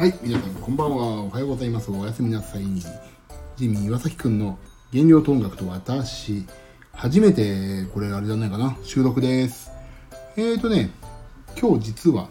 [0.00, 1.24] はい、皆さんこんばんは。
[1.24, 1.90] おはようございます。
[1.90, 2.62] おやすみなさい。
[3.56, 4.58] ジミー岩崎くんの
[4.92, 6.46] 原料と音楽と私、
[6.94, 9.70] 初めて、これあれじゃないかな、収録です。
[10.38, 10.90] えーとね、
[11.60, 12.30] 今日実は、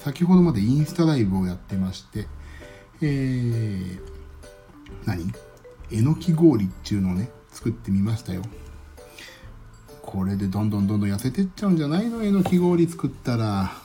[0.00, 2.26] 先ほどまでインスタライブをやってまして、
[3.02, 4.00] えー、
[5.04, 5.30] 何？
[5.90, 8.40] えのき氷っていうのをね、作ってみましたよ。
[10.00, 12.22] これでどんどんどんどん痩せてっちゃうんじゃないの？
[12.22, 13.83] えのき氷作ったら。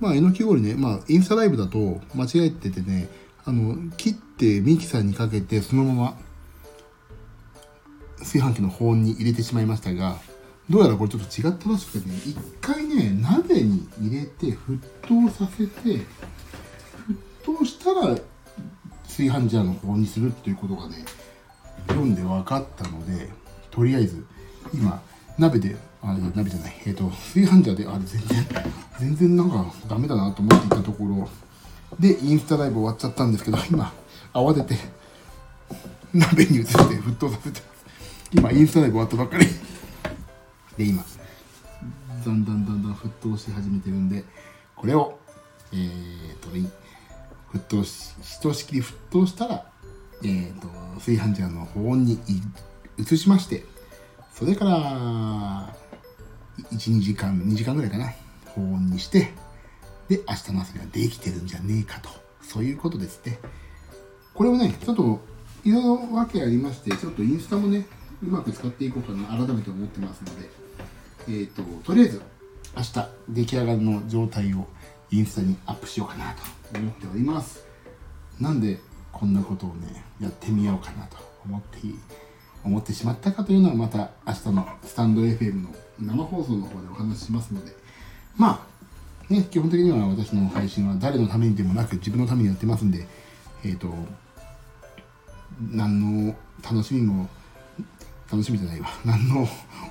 [0.00, 3.08] まあ、えのき氷ね、まあ、インスタライブだと間違えててね、
[3.44, 6.18] あの、切ってミキサーにかけてそのまま
[8.18, 10.18] 炊飯器の保温に入れてしまいましたが、
[10.68, 16.04] どうやらこれちょっと違ったらしくてね、一回ね、鍋に入れて沸騰させて、
[17.42, 18.16] 沸騰したら
[19.04, 21.04] 炊飯ジャーの保温にするっていうことがね、
[21.88, 23.30] 読んで分かったので、
[23.70, 24.24] とりあえず、
[24.74, 25.02] 今、
[25.38, 28.46] 鍋で、あれ、鍋じゃない、えっ、と、炊飯ジャーで、あれ全然、
[29.00, 31.28] 全然なんかダメだなと思っていたところ、
[31.98, 33.92] で、インスタライブ終わっちゃったんですけど、今、
[34.32, 34.80] 慌てて、
[36.12, 37.60] 鍋に移して沸騰させて。
[38.32, 39.46] 今、インスタライブ終わったばっかり。
[40.76, 41.04] で、今、
[42.24, 44.24] だんだんだんだん沸騰し始めてるんで、
[44.76, 45.18] これを、
[45.72, 46.48] えーと、
[47.52, 49.64] 沸騰し、ひとしきり沸騰したら、
[50.22, 52.18] えーと、炊飯ジャーの保温に
[52.98, 53.64] 移しまして、
[54.32, 54.72] それから、
[56.72, 58.12] 1、2時間、2時間ぐらいかな、
[58.46, 59.32] 保温にして、
[60.08, 62.08] で、明日の朝にはできてるんじゃねえかと。
[62.42, 63.38] そういうことですね。
[64.34, 65.20] これをね、ちょっと、
[65.64, 67.86] いろいろ訳ありまして、ちょっとインスタもね、
[68.22, 70.48] うまく使っていこうかな、改めて思ってますので、
[71.28, 72.22] えっ、と、とりあえず、
[72.76, 74.66] 明日、出来上がりの状態を
[75.10, 76.32] インスタにアップしようかな
[76.72, 77.64] と思っております。
[78.40, 78.78] なんで、
[79.12, 81.94] こんなことをね、やってみようかなと思ってい
[82.64, 85.68] 思ってしまったかというのはまた明日のスタンド FM の
[86.00, 87.72] 生放送の方でお話ししますので。
[88.38, 88.64] ま
[89.30, 93.06] あね基本的には私の配信は誰のためにでもなく自分のためにやってますんで
[93.64, 93.92] えっ、と
[95.72, 97.28] 何の楽しみも
[98.30, 98.88] 楽しみじゃないわ。
[99.04, 99.48] 何の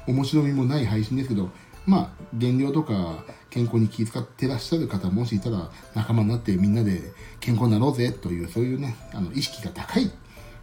[0.07, 1.51] 面白みもない配信ですけど
[1.85, 10.09] まあ減量とか健康に気遣ってらっしゃる方もしいたら仲間になってみんなで健康になろうぜというそういうねあの意識が高い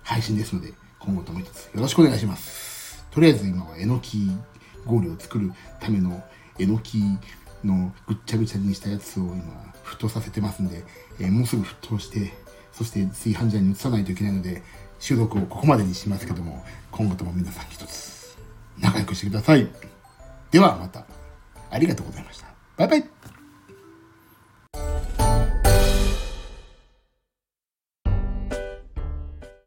[0.02, 0.72] 配信ですので
[1.04, 3.04] 今後とも一つよろしくお願いします。
[3.10, 4.30] とりあえず今はえのき
[4.86, 6.22] 氷を作るための
[6.58, 6.98] えのき
[7.64, 10.84] のぐっちゃぐちゃにしたやつを今沸騰させてますんで、
[11.20, 12.32] えーもうすぐ沸騰して
[12.72, 14.62] そして炊飯ジャーに移さないといけないので
[14.98, 18.36] 収録をここまでにしますけども今後とも皆さん一つ
[18.78, 19.68] 仲良くしてください。
[20.50, 21.04] ではまた。
[21.70, 22.46] ありがとうございました。
[22.76, 23.13] バイバイ。